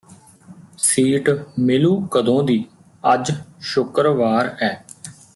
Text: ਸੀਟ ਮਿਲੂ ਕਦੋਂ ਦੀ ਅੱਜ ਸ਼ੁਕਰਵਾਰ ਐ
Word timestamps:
ਸੀਟ 0.77 1.29
ਮਿਲੂ 1.59 1.95
ਕਦੋਂ 2.11 2.43
ਦੀ 2.43 2.63
ਅੱਜ 3.03 3.31
ਸ਼ੁਕਰਵਾਰ 3.61 4.55
ਐ 4.61 4.73